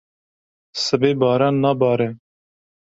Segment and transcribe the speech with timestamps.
[0.83, 2.09] Sibê baran nabare.